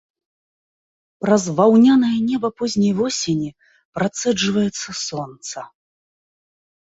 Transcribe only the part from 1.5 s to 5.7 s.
ваўнянае неба позняй восені працэджваецца сонца.